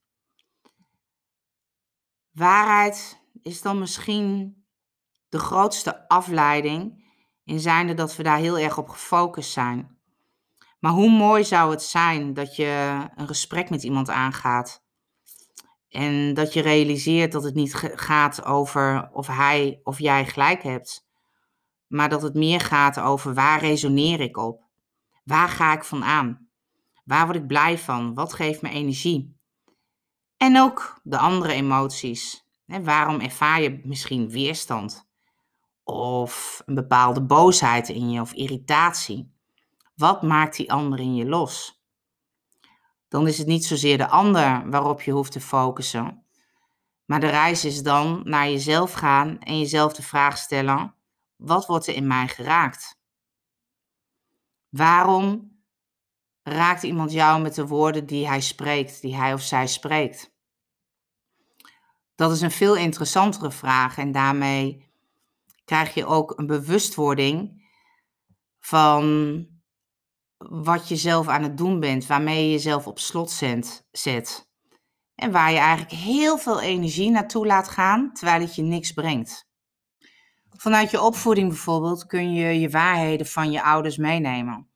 Waarheid 2.30 3.22
is 3.42 3.62
dan 3.62 3.78
misschien 3.78 4.60
de 5.28 5.38
grootste 5.38 6.08
afleiding 6.08 7.08
in 7.44 7.60
zijnde 7.60 7.94
dat 7.94 8.16
we 8.16 8.22
daar 8.22 8.38
heel 8.38 8.58
erg 8.58 8.78
op 8.78 8.88
gefocust 8.88 9.52
zijn. 9.52 9.99
Maar 10.80 10.92
hoe 10.92 11.10
mooi 11.10 11.44
zou 11.44 11.70
het 11.70 11.82
zijn 11.82 12.34
dat 12.34 12.56
je 12.56 13.04
een 13.14 13.26
gesprek 13.26 13.70
met 13.70 13.82
iemand 13.82 14.08
aangaat 14.08 14.84
en 15.88 16.34
dat 16.34 16.52
je 16.52 16.60
realiseert 16.60 17.32
dat 17.32 17.44
het 17.44 17.54
niet 17.54 17.74
gaat 17.94 18.44
over 18.44 19.10
of 19.12 19.26
hij 19.26 19.80
of 19.82 19.98
jij 19.98 20.26
gelijk 20.26 20.62
hebt, 20.62 21.06
maar 21.86 22.08
dat 22.08 22.22
het 22.22 22.34
meer 22.34 22.60
gaat 22.60 23.00
over 23.00 23.34
waar 23.34 23.60
resoneer 23.60 24.20
ik 24.20 24.36
op? 24.36 24.68
Waar 25.24 25.48
ga 25.48 25.72
ik 25.72 25.84
van 25.84 26.04
aan? 26.04 26.48
Waar 27.04 27.24
word 27.24 27.36
ik 27.36 27.46
blij 27.46 27.78
van? 27.78 28.14
Wat 28.14 28.32
geeft 28.32 28.62
me 28.62 28.68
energie? 28.68 29.36
En 30.36 30.58
ook 30.58 31.00
de 31.02 31.18
andere 31.18 31.52
emoties. 31.52 32.44
Waarom 32.66 33.20
ervaar 33.20 33.62
je 33.62 33.80
misschien 33.84 34.30
weerstand? 34.30 35.08
Of 35.84 36.62
een 36.66 36.74
bepaalde 36.74 37.22
boosheid 37.22 37.88
in 37.88 38.10
je 38.10 38.20
of 38.20 38.32
irritatie? 38.32 39.39
Wat 40.00 40.22
maakt 40.22 40.56
die 40.56 40.72
ander 40.72 41.00
in 41.00 41.14
je 41.14 41.26
los? 41.26 41.82
Dan 43.08 43.26
is 43.26 43.38
het 43.38 43.46
niet 43.46 43.64
zozeer 43.64 43.98
de 43.98 44.08
ander 44.08 44.70
waarop 44.70 45.02
je 45.02 45.10
hoeft 45.10 45.32
te 45.32 45.40
focussen. 45.40 46.26
Maar 47.04 47.20
de 47.20 47.28
reis 47.28 47.64
is 47.64 47.82
dan 47.82 48.20
naar 48.24 48.48
jezelf 48.48 48.92
gaan 48.92 49.38
en 49.38 49.58
jezelf 49.58 49.92
de 49.92 50.02
vraag 50.02 50.38
stellen: 50.38 50.94
wat 51.36 51.66
wordt 51.66 51.86
er 51.86 51.94
in 51.94 52.06
mij 52.06 52.28
geraakt? 52.28 53.00
Waarom 54.68 55.58
raakt 56.42 56.82
iemand 56.82 57.12
jou 57.12 57.42
met 57.42 57.54
de 57.54 57.66
woorden 57.66 58.06
die 58.06 58.26
hij 58.26 58.40
spreekt, 58.40 59.00
die 59.00 59.16
hij 59.16 59.32
of 59.32 59.42
zij 59.42 59.66
spreekt? 59.66 60.34
Dat 62.14 62.32
is 62.32 62.40
een 62.40 62.50
veel 62.50 62.76
interessantere 62.76 63.50
vraag 63.50 63.98
en 63.98 64.12
daarmee 64.12 64.92
krijg 65.64 65.94
je 65.94 66.06
ook 66.06 66.38
een 66.38 66.46
bewustwording 66.46 67.68
van 68.58 69.58
wat 70.48 70.88
je 70.88 70.96
zelf 70.96 71.28
aan 71.28 71.42
het 71.42 71.56
doen 71.56 71.80
bent, 71.80 72.06
waarmee 72.06 72.44
je 72.44 72.50
jezelf 72.50 72.86
op 72.86 72.98
slot 72.98 73.30
zet. 73.90 74.48
En 75.14 75.32
waar 75.32 75.52
je 75.52 75.58
eigenlijk 75.58 75.90
heel 75.90 76.38
veel 76.38 76.60
energie 76.60 77.10
naartoe 77.10 77.46
laat 77.46 77.68
gaan, 77.68 78.12
terwijl 78.12 78.40
het 78.40 78.54
je 78.54 78.62
niks 78.62 78.92
brengt. 78.92 79.48
Vanuit 80.56 80.90
je 80.90 81.00
opvoeding 81.00 81.48
bijvoorbeeld 81.48 82.06
kun 82.06 82.32
je 82.32 82.60
je 82.60 82.70
waarheden 82.70 83.26
van 83.26 83.50
je 83.50 83.62
ouders 83.62 83.96
meenemen. 83.96 84.68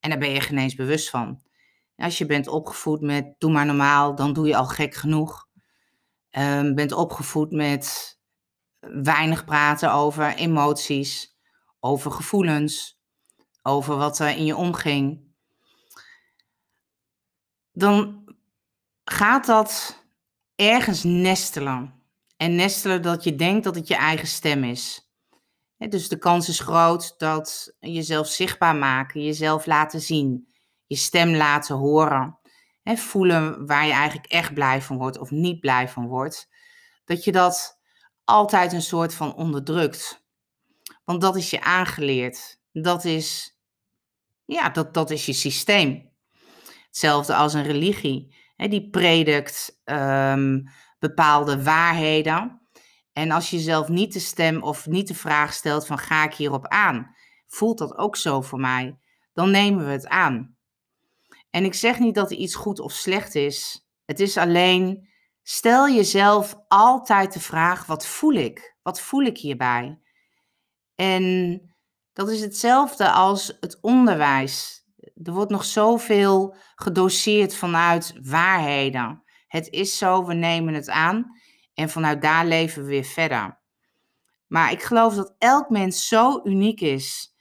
En 0.00 0.10
daar 0.10 0.18
ben 0.18 0.30
je 0.30 0.40
geen 0.40 0.72
bewust 0.76 1.10
van. 1.10 1.42
Als 1.96 2.18
je 2.18 2.26
bent 2.26 2.48
opgevoed 2.48 3.00
met 3.00 3.34
doe 3.38 3.50
maar 3.50 3.66
normaal, 3.66 4.14
dan 4.14 4.32
doe 4.32 4.46
je 4.46 4.56
al 4.56 4.66
gek 4.66 4.94
genoeg. 4.94 5.48
Um, 6.38 6.74
bent 6.74 6.92
opgevoed 6.92 7.50
met 7.50 8.18
weinig 8.80 9.44
praten 9.44 9.92
over 9.92 10.34
emoties, 10.34 11.36
over 11.80 12.10
gevoelens, 12.10 13.01
over 13.62 13.96
wat 13.96 14.18
er 14.18 14.28
in 14.28 14.44
je 14.44 14.56
omging. 14.56 15.20
Dan 17.72 18.24
gaat 19.04 19.46
dat 19.46 20.02
ergens 20.54 21.02
nestelen. 21.02 22.00
En 22.36 22.54
nestelen 22.54 23.02
dat 23.02 23.24
je 23.24 23.34
denkt 23.34 23.64
dat 23.64 23.74
het 23.74 23.88
je 23.88 23.96
eigen 23.96 24.28
stem 24.28 24.64
is. 24.64 25.10
Dus 25.78 26.08
de 26.08 26.18
kans 26.18 26.48
is 26.48 26.60
groot 26.60 27.14
dat 27.18 27.74
jezelf 27.78 28.26
zichtbaar 28.26 28.76
maken, 28.76 29.24
jezelf 29.24 29.66
laten 29.66 30.00
zien, 30.00 30.48
je 30.86 30.96
stem 30.96 31.34
laten 31.34 31.76
horen, 31.76 32.38
voelen 32.84 33.66
waar 33.66 33.86
je 33.86 33.92
eigenlijk 33.92 34.32
echt 34.32 34.54
blij 34.54 34.82
van 34.82 34.96
wordt 34.96 35.18
of 35.18 35.30
niet 35.30 35.60
blij 35.60 35.88
van 35.88 36.06
wordt, 36.06 36.48
dat 37.04 37.24
je 37.24 37.32
dat 37.32 37.80
altijd 38.24 38.72
een 38.72 38.82
soort 38.82 39.14
van 39.14 39.34
onderdrukt. 39.34 40.24
Want 41.04 41.20
dat 41.20 41.36
is 41.36 41.50
je 41.50 41.60
aangeleerd. 41.60 42.60
Dat 42.72 43.04
is, 43.04 43.51
ja, 44.52 44.68
dat, 44.68 44.94
dat 44.94 45.10
is 45.10 45.26
je 45.26 45.32
systeem. 45.32 46.10
Hetzelfde 46.86 47.34
als 47.34 47.54
een 47.54 47.62
religie. 47.62 48.34
die 48.56 48.90
predikt 48.90 49.80
ehm, 49.84 50.60
bepaalde 50.98 51.62
waarheden. 51.62 52.60
En 53.12 53.30
als 53.30 53.50
je 53.50 53.58
zelf 53.58 53.88
niet 53.88 54.12
de 54.12 54.18
stem 54.18 54.62
of 54.62 54.86
niet 54.86 55.08
de 55.08 55.14
vraag 55.14 55.52
stelt 55.52 55.86
van 55.86 55.98
ga 55.98 56.24
ik 56.24 56.34
hierop 56.34 56.66
aan? 56.66 57.14
Voelt 57.46 57.78
dat 57.78 57.98
ook 57.98 58.16
zo 58.16 58.40
voor 58.40 58.60
mij? 58.60 58.98
Dan 59.32 59.50
nemen 59.50 59.86
we 59.86 59.90
het 59.92 60.08
aan. 60.08 60.56
En 61.50 61.64
ik 61.64 61.74
zeg 61.74 61.98
niet 61.98 62.14
dat 62.14 62.30
er 62.30 62.36
iets 62.36 62.54
goed 62.54 62.80
of 62.80 62.92
slecht 62.92 63.34
is. 63.34 63.86
Het 64.04 64.20
is 64.20 64.36
alleen, 64.36 65.08
stel 65.42 65.88
jezelf 65.88 66.54
altijd 66.68 67.32
de 67.32 67.40
vraag, 67.40 67.86
wat 67.86 68.06
voel 68.06 68.32
ik? 68.32 68.76
Wat 68.82 69.00
voel 69.00 69.22
ik 69.22 69.38
hierbij? 69.38 69.98
En 70.94 71.71
dat 72.12 72.30
is 72.30 72.40
hetzelfde 72.40 73.10
als 73.10 73.56
het 73.60 73.78
onderwijs. 73.80 74.84
Er 75.22 75.32
wordt 75.32 75.50
nog 75.50 75.64
zoveel 75.64 76.56
gedoseerd 76.74 77.54
vanuit 77.54 78.14
waarheden. 78.22 79.22
Het 79.46 79.68
is 79.68 79.98
zo, 79.98 80.24
we 80.24 80.34
nemen 80.34 80.74
het 80.74 80.88
aan. 80.88 81.40
En 81.74 81.90
vanuit 81.90 82.22
daar 82.22 82.46
leven 82.46 82.82
we 82.82 82.88
weer 82.88 83.04
verder. 83.04 83.60
Maar 84.46 84.72
ik 84.72 84.82
geloof 84.82 85.14
dat 85.14 85.34
elk 85.38 85.70
mens 85.70 86.08
zo 86.08 86.40
uniek 86.44 86.80
is. 86.80 87.34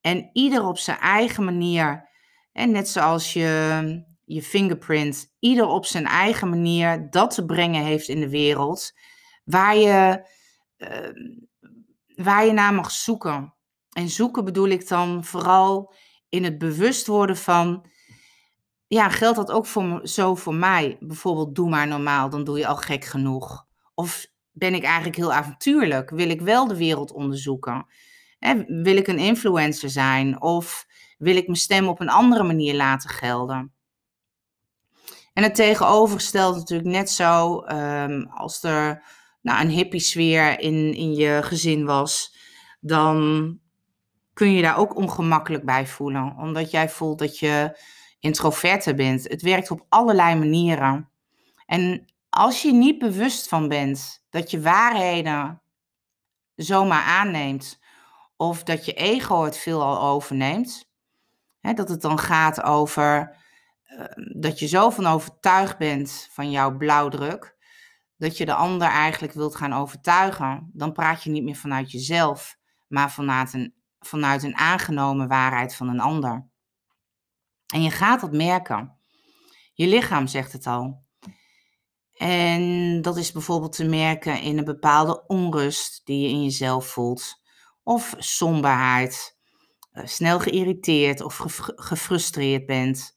En 0.00 0.30
ieder 0.32 0.66
op 0.66 0.78
zijn 0.78 0.98
eigen 0.98 1.44
manier. 1.44 2.08
En 2.52 2.70
net 2.70 2.88
zoals 2.88 3.32
je, 3.32 4.04
je 4.24 4.42
fingerprint, 4.42 5.34
ieder 5.38 5.66
op 5.66 5.86
zijn 5.86 6.06
eigen 6.06 6.48
manier 6.48 7.10
dat 7.10 7.34
te 7.34 7.44
brengen 7.44 7.84
heeft 7.84 8.08
in 8.08 8.20
de 8.20 8.28
wereld. 8.28 8.92
Waar 9.44 9.76
je, 9.76 10.26
uh, 10.78 11.44
waar 12.24 12.46
je 12.46 12.52
naar 12.52 12.74
mag 12.74 12.90
zoeken. 12.90 13.53
En 13.94 14.08
zoeken 14.08 14.44
bedoel 14.44 14.68
ik 14.68 14.88
dan 14.88 15.24
vooral 15.24 15.94
in 16.28 16.44
het 16.44 16.58
bewust 16.58 17.06
worden 17.06 17.36
van. 17.36 17.86
Ja, 18.86 19.08
geldt 19.08 19.36
dat 19.36 19.50
ook 19.50 19.66
voor, 19.66 20.00
zo 20.08 20.34
voor 20.34 20.54
mij? 20.54 20.96
Bijvoorbeeld, 21.00 21.54
doe 21.54 21.68
maar 21.68 21.88
normaal, 21.88 22.30
dan 22.30 22.44
doe 22.44 22.58
je 22.58 22.66
al 22.66 22.76
gek 22.76 23.04
genoeg. 23.04 23.66
Of 23.94 24.26
ben 24.52 24.74
ik 24.74 24.82
eigenlijk 24.82 25.16
heel 25.16 25.32
avontuurlijk? 25.32 26.10
Wil 26.10 26.30
ik 26.30 26.40
wel 26.40 26.66
de 26.66 26.76
wereld 26.76 27.12
onderzoeken? 27.12 27.86
wil 28.66 28.96
ik 28.96 29.06
een 29.06 29.18
influencer 29.18 29.90
zijn? 29.90 30.42
Of 30.42 30.86
wil 31.18 31.36
ik 31.36 31.46
mijn 31.46 31.58
stem 31.58 31.88
op 31.88 32.00
een 32.00 32.08
andere 32.08 32.42
manier 32.42 32.74
laten 32.74 33.10
gelden? 33.10 33.72
En 35.32 35.42
het 35.42 35.54
tegenovergestelde 35.54 36.58
natuurlijk 36.58 36.88
net 36.88 37.10
zo 37.10 37.64
um, 37.66 38.26
als 38.30 38.62
er 38.62 39.04
nou, 39.42 39.60
een 39.60 39.70
hippie 39.70 40.00
sfeer 40.00 40.60
in, 40.60 40.94
in 40.94 41.14
je 41.14 41.40
gezin 41.42 41.84
was, 41.84 42.36
dan 42.80 43.58
kun 44.34 44.52
je 44.52 44.62
daar 44.62 44.78
ook 44.78 44.96
ongemakkelijk 44.96 45.64
bij 45.64 45.86
voelen. 45.86 46.36
Omdat 46.38 46.70
jij 46.70 46.88
voelt 46.88 47.18
dat 47.18 47.38
je 47.38 47.78
introverte 48.18 48.94
bent. 48.94 49.28
Het 49.28 49.42
werkt 49.42 49.70
op 49.70 49.86
allerlei 49.88 50.34
manieren. 50.34 51.08
En 51.66 52.04
als 52.30 52.62
je 52.62 52.72
niet 52.72 52.98
bewust 52.98 53.48
van 53.48 53.68
bent 53.68 54.24
dat 54.30 54.50
je 54.50 54.60
waarheden 54.60 55.62
zomaar 56.54 57.02
aanneemt, 57.02 57.80
of 58.36 58.62
dat 58.62 58.84
je 58.84 58.92
ego 58.92 59.44
het 59.44 59.58
veelal 59.58 60.00
overneemt, 60.02 60.90
hè, 61.60 61.72
dat 61.72 61.88
het 61.88 62.00
dan 62.00 62.18
gaat 62.18 62.62
over 62.62 63.36
ehm, 63.84 64.40
dat 64.40 64.58
je 64.58 64.66
zo 64.66 64.90
van 64.90 65.06
overtuigd 65.06 65.78
bent 65.78 66.28
van 66.30 66.50
jouw 66.50 66.76
blauwdruk, 66.76 67.56
dat 68.16 68.36
je 68.36 68.44
de 68.44 68.54
ander 68.54 68.88
eigenlijk 68.88 69.32
wilt 69.32 69.56
gaan 69.56 69.72
overtuigen, 69.72 70.70
dan 70.72 70.92
praat 70.92 71.22
je 71.22 71.30
niet 71.30 71.44
meer 71.44 71.56
vanuit 71.56 71.90
jezelf, 71.90 72.56
maar 72.88 73.10
vanuit 73.10 73.52
een, 73.52 73.74
vanuit 74.06 74.42
een 74.42 74.56
aangenomen 74.56 75.28
waarheid 75.28 75.74
van 75.74 75.88
een 75.88 76.00
ander. 76.00 76.46
En 77.72 77.82
je 77.82 77.90
gaat 77.90 78.20
dat 78.20 78.32
merken. 78.32 78.98
Je 79.72 79.86
lichaam 79.86 80.26
zegt 80.26 80.52
het 80.52 80.66
al. 80.66 81.02
En 82.14 83.02
dat 83.02 83.16
is 83.16 83.32
bijvoorbeeld 83.32 83.72
te 83.72 83.84
merken 83.84 84.40
in 84.40 84.58
een 84.58 84.64
bepaalde 84.64 85.26
onrust 85.26 86.00
die 86.04 86.20
je 86.20 86.28
in 86.28 86.42
jezelf 86.42 86.86
voelt. 86.86 87.42
Of 87.82 88.14
somberheid, 88.18 89.38
eh, 89.92 90.06
snel 90.06 90.38
geïrriteerd 90.38 91.20
of 91.20 91.44
gefrustreerd 91.76 92.66
bent. 92.66 93.16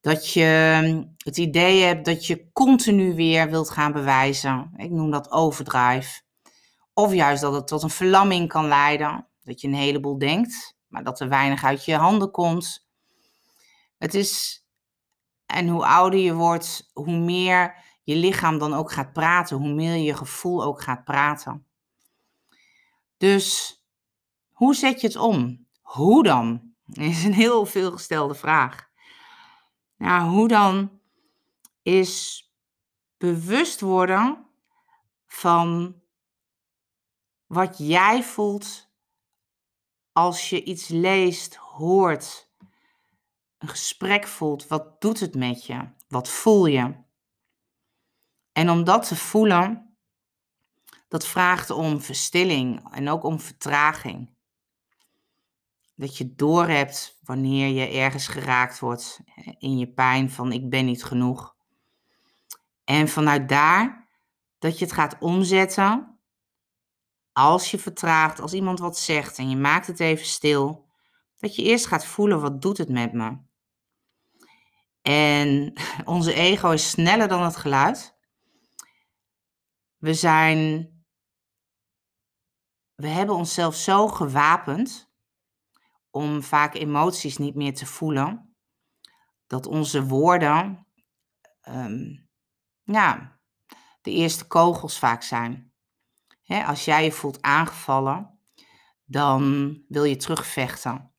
Dat 0.00 0.32
je 0.32 0.78
hm, 0.82 1.04
het 1.16 1.36
idee 1.36 1.82
hebt 1.82 2.04
dat 2.04 2.26
je 2.26 2.50
continu 2.52 3.14
weer 3.14 3.50
wilt 3.50 3.70
gaan 3.70 3.92
bewijzen. 3.92 4.72
Ik 4.76 4.90
noem 4.90 5.10
dat 5.10 5.30
overdrive. 5.30 6.22
Of 6.92 7.14
juist 7.14 7.42
dat 7.42 7.54
het 7.54 7.66
tot 7.66 7.82
een 7.82 7.90
verlamming 7.90 8.48
kan 8.48 8.66
leiden. 8.68 9.28
Dat 9.44 9.60
je 9.60 9.68
een 9.68 9.74
heleboel 9.74 10.18
denkt, 10.18 10.76
maar 10.86 11.04
dat 11.04 11.20
er 11.20 11.28
weinig 11.28 11.64
uit 11.64 11.84
je 11.84 11.96
handen 11.96 12.30
komt. 12.30 12.88
Het 13.98 14.14
is, 14.14 14.64
en 15.46 15.68
hoe 15.68 15.86
ouder 15.86 16.20
je 16.20 16.34
wordt, 16.34 16.90
hoe 16.92 17.18
meer 17.18 17.82
je 18.02 18.16
lichaam 18.16 18.58
dan 18.58 18.74
ook 18.74 18.92
gaat 18.92 19.12
praten, 19.12 19.56
hoe 19.56 19.72
meer 19.72 19.96
je 19.96 20.14
gevoel 20.14 20.64
ook 20.64 20.82
gaat 20.82 21.04
praten. 21.04 21.66
Dus 23.16 23.78
hoe 24.52 24.74
zet 24.74 25.00
je 25.00 25.06
het 25.06 25.16
om? 25.16 25.66
Hoe 25.80 26.22
dan? 26.22 26.74
Is 26.92 27.24
een 27.24 27.32
heel 27.32 27.66
veelgestelde 27.66 28.34
vraag. 28.34 28.88
Nou, 29.96 30.30
hoe 30.30 30.48
dan 30.48 31.00
is 31.82 32.44
bewust 33.16 33.80
worden 33.80 34.46
van 35.26 36.00
wat 37.46 37.78
jij 37.78 38.22
voelt 38.22 38.83
als 40.14 40.50
je 40.50 40.64
iets 40.64 40.88
leest, 40.88 41.54
hoort, 41.54 42.48
een 43.58 43.68
gesprek 43.68 44.26
voelt. 44.26 44.66
Wat 44.66 45.00
doet 45.00 45.20
het 45.20 45.34
met 45.34 45.66
je? 45.66 45.88
Wat 46.08 46.28
voel 46.28 46.66
je? 46.66 46.94
En 48.52 48.70
om 48.70 48.84
dat 48.84 49.08
te 49.08 49.16
voelen, 49.16 49.96
dat 51.08 51.26
vraagt 51.26 51.70
om 51.70 52.00
verstilling 52.00 52.92
en 52.92 53.08
ook 53.08 53.24
om 53.24 53.40
vertraging. 53.40 54.30
Dat 55.94 56.16
je 56.16 56.34
doorhebt 56.34 57.18
wanneer 57.22 57.68
je 57.68 57.98
ergens 57.98 58.26
geraakt 58.26 58.78
wordt 58.78 59.20
in 59.58 59.78
je 59.78 59.92
pijn 59.92 60.30
van 60.30 60.52
ik 60.52 60.70
ben 60.70 60.84
niet 60.84 61.04
genoeg. 61.04 61.56
En 62.84 63.08
vanuit 63.08 63.48
daar 63.48 64.08
dat 64.58 64.78
je 64.78 64.84
het 64.84 64.94
gaat 64.94 65.18
omzetten 65.18 66.13
als 67.34 67.70
je 67.70 67.78
vertraagt, 67.78 68.40
als 68.40 68.52
iemand 68.52 68.78
wat 68.78 68.98
zegt 68.98 69.38
en 69.38 69.50
je 69.50 69.56
maakt 69.56 69.86
het 69.86 70.00
even 70.00 70.26
stil, 70.26 70.88
dat 71.36 71.56
je 71.56 71.62
eerst 71.62 71.86
gaat 71.86 72.06
voelen 72.06 72.40
wat 72.40 72.62
doet 72.62 72.78
het 72.78 72.88
met 72.88 73.12
me. 73.12 73.38
En 75.02 75.72
onze 76.04 76.34
ego 76.34 76.70
is 76.70 76.90
sneller 76.90 77.28
dan 77.28 77.42
het 77.42 77.56
geluid. 77.56 78.16
We 79.96 80.14
zijn. 80.14 80.92
We 82.94 83.08
hebben 83.08 83.34
onszelf 83.34 83.74
zo 83.74 84.08
gewapend 84.08 85.12
om 86.10 86.42
vaak 86.42 86.74
emoties 86.74 87.36
niet 87.36 87.54
meer 87.54 87.74
te 87.74 87.86
voelen, 87.86 88.56
dat 89.46 89.66
onze 89.66 90.04
woorden, 90.06 90.86
um, 91.68 92.28
de 94.00 94.10
eerste 94.10 94.46
kogels 94.46 94.98
vaak 94.98 95.22
zijn. 95.22 95.73
Als 96.46 96.84
jij 96.84 97.04
je 97.04 97.12
voelt 97.12 97.42
aangevallen, 97.42 98.38
dan 99.04 99.78
wil 99.88 100.04
je 100.04 100.16
terugvechten. 100.16 101.12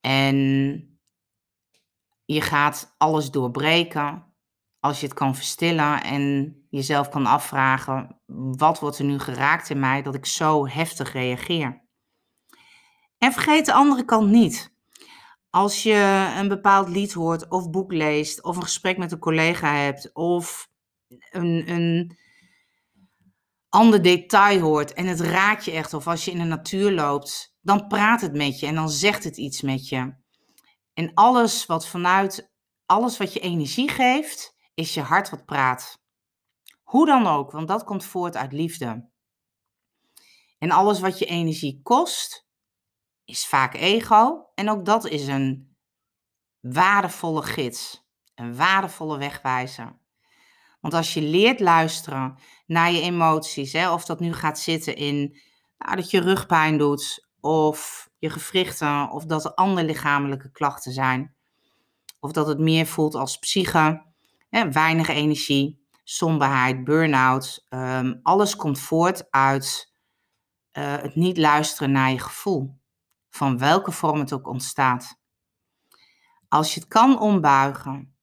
En 0.00 0.36
je 2.24 2.40
gaat 2.40 2.94
alles 2.98 3.30
doorbreken 3.30 4.34
als 4.80 5.00
je 5.00 5.06
het 5.06 5.14
kan 5.14 5.34
verstillen 5.34 6.02
en 6.02 6.56
jezelf 6.70 7.08
kan 7.08 7.26
afvragen: 7.26 8.20
wat 8.56 8.80
wordt 8.80 8.98
er 8.98 9.04
nu 9.04 9.18
geraakt 9.18 9.70
in 9.70 9.80
mij 9.80 10.02
dat 10.02 10.14
ik 10.14 10.26
zo 10.26 10.68
heftig 10.68 11.12
reageer? 11.12 11.82
En 13.18 13.32
vergeet 13.32 13.66
de 13.66 13.72
andere 13.72 14.04
kant 14.04 14.30
niet. 14.30 14.74
Als 15.50 15.82
je 15.82 16.32
een 16.38 16.48
bepaald 16.48 16.88
lied 16.88 17.12
hoort, 17.12 17.48
of 17.48 17.70
boek 17.70 17.92
leest, 17.92 18.42
of 18.42 18.56
een 18.56 18.62
gesprek 18.62 18.98
met 18.98 19.12
een 19.12 19.18
collega 19.18 19.74
hebt, 19.74 20.14
of 20.14 20.70
een, 21.30 21.70
een 21.70 22.16
ander 23.72 24.02
detail 24.02 24.60
hoort 24.60 24.92
en 24.92 25.06
het 25.06 25.20
raakt 25.20 25.64
je 25.64 25.70
echt, 25.70 25.94
of 25.94 26.06
als 26.06 26.24
je 26.24 26.30
in 26.30 26.38
de 26.38 26.44
natuur 26.44 26.92
loopt, 26.92 27.56
dan 27.60 27.86
praat 27.86 28.20
het 28.20 28.32
met 28.32 28.60
je 28.60 28.66
en 28.66 28.74
dan 28.74 28.90
zegt 28.90 29.24
het 29.24 29.36
iets 29.36 29.62
met 29.62 29.88
je. 29.88 30.14
En 30.94 31.14
alles 31.14 31.66
wat 31.66 31.88
vanuit, 31.88 32.52
alles 32.86 33.16
wat 33.16 33.32
je 33.32 33.40
energie 33.40 33.88
geeft, 33.88 34.56
is 34.74 34.94
je 34.94 35.00
hart 35.00 35.30
wat 35.30 35.44
praat. 35.44 36.00
Hoe 36.82 37.06
dan 37.06 37.26
ook, 37.26 37.50
want 37.50 37.68
dat 37.68 37.84
komt 37.84 38.04
voort 38.04 38.36
uit 38.36 38.52
liefde. 38.52 39.10
En 40.58 40.70
alles 40.70 41.00
wat 41.00 41.18
je 41.18 41.24
energie 41.24 41.80
kost, 41.82 42.46
is 43.24 43.46
vaak 43.46 43.74
ego. 43.74 44.50
En 44.54 44.70
ook 44.70 44.84
dat 44.84 45.06
is 45.06 45.26
een 45.26 45.76
waardevolle 46.60 47.42
gids, 47.42 48.04
een 48.34 48.56
waardevolle 48.56 49.18
wegwijzer. 49.18 50.00
Want 50.82 50.94
als 50.94 51.14
je 51.14 51.22
leert 51.22 51.60
luisteren 51.60 52.38
naar 52.66 52.92
je 52.92 53.00
emoties, 53.00 53.72
hè, 53.72 53.92
of 53.92 54.04
dat 54.04 54.20
nu 54.20 54.32
gaat 54.32 54.58
zitten 54.58 54.96
in 54.96 55.38
nou, 55.78 55.96
dat 55.96 56.10
je 56.10 56.20
rugpijn 56.20 56.78
doet, 56.78 57.28
of 57.40 58.08
je 58.18 58.30
gewrichten, 58.30 59.10
of 59.10 59.24
dat 59.24 59.44
er 59.44 59.54
andere 59.54 59.86
lichamelijke 59.86 60.50
klachten 60.50 60.92
zijn, 60.92 61.34
of 62.20 62.32
dat 62.32 62.46
het 62.46 62.58
meer 62.58 62.86
voelt 62.86 63.14
als 63.14 63.38
psyche, 63.38 64.04
hè, 64.48 64.70
weinig 64.70 65.08
energie, 65.08 65.86
somberheid, 66.04 66.84
burn-out, 66.84 67.66
um, 67.68 68.20
alles 68.22 68.56
komt 68.56 68.78
voort 68.80 69.30
uit 69.30 69.92
uh, 70.72 70.96
het 70.96 71.14
niet 71.14 71.38
luisteren 71.38 71.92
naar 71.92 72.10
je 72.10 72.18
gevoel, 72.18 72.78
van 73.30 73.58
welke 73.58 73.92
vorm 73.92 74.18
het 74.18 74.32
ook 74.32 74.46
ontstaat. 74.46 75.20
Als 76.48 76.74
je 76.74 76.80
het 76.80 76.88
kan 76.88 77.20
ombuigen 77.20 78.16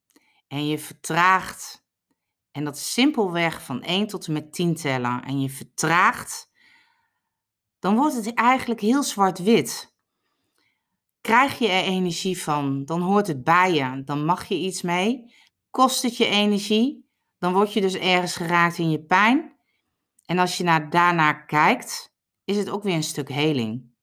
en 0.47 0.67
je 0.67 0.79
vertraagt 0.79 1.78
en 2.51 2.63
dat 2.63 2.75
is 2.75 2.93
simpelweg 2.93 3.63
van 3.63 3.81
1 3.81 4.07
tot 4.07 4.27
en 4.27 4.33
met 4.33 4.53
10 4.53 4.75
tellen. 4.75 5.23
En 5.23 5.41
je 5.41 5.49
vertraagt. 5.49 6.51
Dan 7.79 7.95
wordt 7.95 8.15
het 8.15 8.33
eigenlijk 8.33 8.79
heel 8.81 9.03
zwart-wit. 9.03 9.97
Krijg 11.21 11.59
je 11.59 11.67
er 11.67 11.83
energie 11.83 12.41
van, 12.41 12.85
dan 12.85 13.01
hoort 13.01 13.27
het 13.27 13.43
bij 13.43 13.73
je. 13.73 14.03
Dan 14.03 14.25
mag 14.25 14.47
je 14.47 14.55
iets 14.55 14.81
mee. 14.81 15.33
Kost 15.69 16.01
het 16.01 16.17
je 16.17 16.25
energie, 16.25 17.09
dan 17.37 17.53
word 17.53 17.73
je 17.73 17.81
dus 17.81 17.93
ergens 17.93 18.35
geraakt 18.35 18.77
in 18.77 18.89
je 18.89 19.03
pijn. 19.03 19.57
En 20.25 20.39
als 20.39 20.57
je 20.57 20.63
naar, 20.63 20.89
daarna 20.89 21.33
kijkt, 21.33 22.13
is 22.43 22.57
het 22.57 22.69
ook 22.69 22.83
weer 22.83 22.95
een 22.95 23.03
stuk 23.03 23.29
heling. 23.29 23.93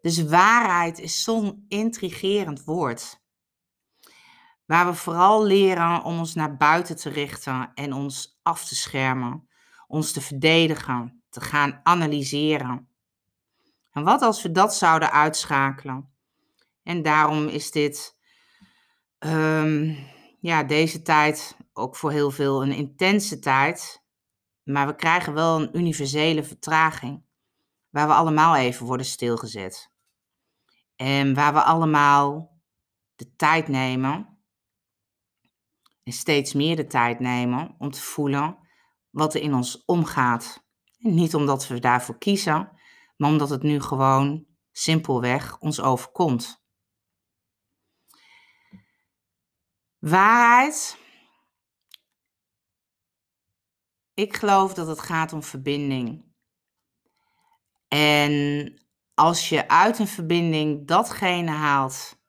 Dus 0.00 0.24
waarheid 0.24 0.98
is 0.98 1.22
zo'n 1.22 1.64
intrigerend 1.68 2.64
woord. 2.64 3.21
Waar 4.66 4.86
we 4.86 4.94
vooral 4.94 5.44
leren 5.44 6.02
om 6.02 6.18
ons 6.18 6.34
naar 6.34 6.56
buiten 6.56 6.96
te 6.96 7.08
richten 7.08 7.70
en 7.74 7.92
ons 7.92 8.38
af 8.42 8.64
te 8.64 8.74
schermen, 8.74 9.48
ons 9.86 10.12
te 10.12 10.20
verdedigen, 10.20 11.22
te 11.28 11.40
gaan 11.40 11.80
analyseren. 11.82 12.88
En 13.92 14.02
wat 14.02 14.22
als 14.22 14.42
we 14.42 14.50
dat 14.50 14.74
zouden 14.74 15.12
uitschakelen? 15.12 16.12
En 16.82 17.02
daarom 17.02 17.46
is 17.46 17.70
dit, 17.70 18.16
um, 19.18 19.98
ja, 20.40 20.62
deze 20.62 21.02
tijd 21.02 21.56
ook 21.72 21.96
voor 21.96 22.10
heel 22.10 22.30
veel 22.30 22.62
een 22.62 22.72
intense 22.72 23.38
tijd. 23.38 24.02
Maar 24.62 24.86
we 24.86 24.94
krijgen 24.94 25.34
wel 25.34 25.60
een 25.60 25.76
universele 25.76 26.44
vertraging. 26.44 27.22
Waar 27.90 28.06
we 28.06 28.14
allemaal 28.14 28.56
even 28.56 28.86
worden 28.86 29.06
stilgezet. 29.06 29.90
En 30.96 31.34
waar 31.34 31.52
we 31.52 31.62
allemaal 31.62 32.56
de 33.14 33.36
tijd 33.36 33.68
nemen 33.68 34.31
en 36.02 36.12
steeds 36.12 36.52
meer 36.52 36.76
de 36.76 36.86
tijd 36.86 37.20
nemen 37.20 37.74
om 37.78 37.90
te 37.90 38.02
voelen 38.02 38.58
wat 39.10 39.34
er 39.34 39.40
in 39.40 39.54
ons 39.54 39.84
omgaat. 39.84 40.64
En 40.98 41.14
niet 41.14 41.34
omdat 41.34 41.66
we 41.66 41.78
daarvoor 41.78 42.18
kiezen, 42.18 42.70
maar 43.16 43.30
omdat 43.30 43.50
het 43.50 43.62
nu 43.62 43.80
gewoon 43.80 44.46
simpelweg 44.72 45.58
ons 45.58 45.80
overkomt. 45.80 46.64
Waarheid. 49.98 51.00
Ik 54.14 54.36
geloof 54.36 54.74
dat 54.74 54.86
het 54.86 55.00
gaat 55.00 55.32
om 55.32 55.42
verbinding. 55.42 56.24
En 57.88 58.74
als 59.14 59.48
je 59.48 59.68
uit 59.68 59.98
een 59.98 60.06
verbinding 60.06 60.86
datgene 60.86 61.50
haalt 61.50 62.20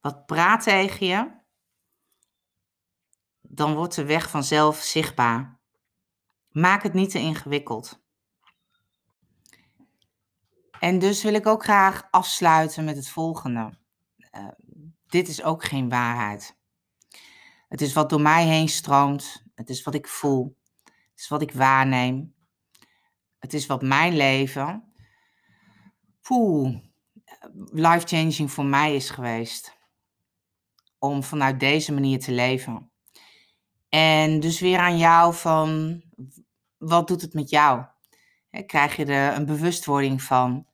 wat 0.00 0.26
praat 0.26 0.62
tegen 0.62 1.06
je, 1.06 1.35
dan 3.56 3.74
wordt 3.74 3.94
de 3.94 4.04
weg 4.04 4.30
vanzelf 4.30 4.76
zichtbaar. 4.76 5.58
Maak 6.48 6.82
het 6.82 6.92
niet 6.92 7.10
te 7.10 7.18
ingewikkeld. 7.18 8.04
En 10.80 10.98
dus 10.98 11.22
wil 11.22 11.34
ik 11.34 11.46
ook 11.46 11.62
graag 11.62 12.08
afsluiten 12.10 12.84
met 12.84 12.96
het 12.96 13.08
volgende. 13.08 13.78
Uh, 14.36 14.48
dit 15.06 15.28
is 15.28 15.42
ook 15.42 15.64
geen 15.64 15.88
waarheid. 15.88 16.56
Het 17.68 17.80
is 17.80 17.92
wat 17.92 18.10
door 18.10 18.20
mij 18.20 18.46
heen 18.46 18.68
stroomt. 18.68 19.44
Het 19.54 19.68
is 19.68 19.82
wat 19.82 19.94
ik 19.94 20.08
voel. 20.08 20.56
Het 20.84 21.20
is 21.20 21.28
wat 21.28 21.42
ik 21.42 21.52
waarneem. 21.52 22.34
Het 23.38 23.54
is 23.54 23.66
wat 23.66 23.82
mijn 23.82 24.16
leven, 24.16 24.92
poeh, 26.20 26.76
life-changing 27.70 28.50
voor 28.50 28.64
mij 28.64 28.94
is 28.94 29.10
geweest. 29.10 29.76
Om 30.98 31.22
vanuit 31.22 31.60
deze 31.60 31.92
manier 31.92 32.20
te 32.20 32.32
leven. 32.32 32.90
En 33.96 34.40
dus 34.40 34.60
weer 34.60 34.78
aan 34.78 34.98
jou 34.98 35.34
van, 35.34 36.02
wat 36.76 37.08
doet 37.08 37.22
het 37.22 37.34
met 37.34 37.50
jou? 37.50 37.84
Krijg 38.66 38.96
je 38.96 39.04
er 39.04 39.36
een 39.36 39.46
bewustwording 39.46 40.22
van? 40.22 40.66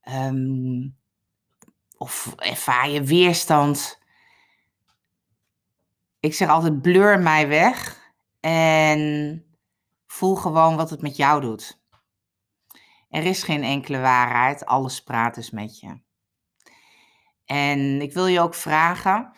Ehm, 0.00 0.88
of 1.96 2.34
ervaar 2.36 2.88
je 2.88 3.02
weerstand? 3.02 3.98
Ik 6.20 6.34
zeg 6.34 6.48
altijd, 6.48 6.82
blur 6.82 7.20
mij 7.20 7.48
weg 7.48 8.10
en 8.40 9.44
voel 10.06 10.34
gewoon 10.34 10.76
wat 10.76 10.90
het 10.90 11.02
met 11.02 11.16
jou 11.16 11.40
doet. 11.40 11.80
Er 13.08 13.24
is 13.24 13.42
geen 13.42 13.62
enkele 13.62 13.98
waarheid, 13.98 14.66
alles 14.66 15.02
praat 15.02 15.34
dus 15.34 15.50
met 15.50 15.80
je. 15.80 16.00
En 17.44 18.00
ik 18.00 18.12
wil 18.12 18.26
je 18.26 18.40
ook 18.40 18.54
vragen, 18.54 19.32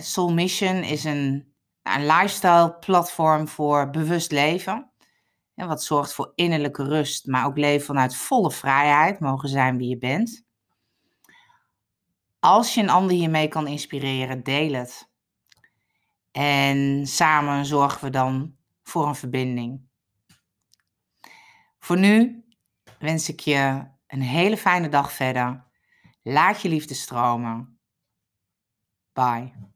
Soul 0.00 0.32
Mission 0.32 0.82
is 0.82 1.04
een 1.04 1.54
een 1.94 2.06
lifestyle 2.06 2.76
platform 2.78 3.48
voor 3.48 3.90
bewust 3.90 4.32
leven. 4.32 4.90
En 5.54 5.68
wat 5.68 5.82
zorgt 5.82 6.12
voor 6.12 6.32
innerlijke 6.34 6.84
rust, 6.84 7.26
maar 7.26 7.46
ook 7.46 7.56
leven 7.56 7.86
vanuit 7.86 8.16
volle 8.16 8.50
vrijheid, 8.50 9.20
mogen 9.20 9.48
zijn 9.48 9.76
wie 9.76 9.88
je 9.88 9.98
bent. 9.98 10.44
Als 12.38 12.74
je 12.74 12.82
een 12.82 12.90
ander 12.90 13.16
hiermee 13.16 13.48
kan 13.48 13.66
inspireren, 13.66 14.42
deel 14.42 14.72
het. 14.72 15.10
En 16.30 17.06
samen 17.06 17.66
zorgen 17.66 18.04
we 18.04 18.10
dan 18.10 18.56
voor 18.82 19.06
een 19.06 19.14
verbinding. 19.14 19.88
Voor 21.78 21.98
nu 21.98 22.44
wens 22.98 23.28
ik 23.28 23.40
je 23.40 23.88
een 24.06 24.22
hele 24.22 24.56
fijne 24.56 24.88
dag 24.88 25.12
verder. 25.12 25.64
Laat 26.22 26.62
je 26.62 26.68
liefde 26.68 26.94
stromen. 26.94 27.80
Bye. 29.12 29.75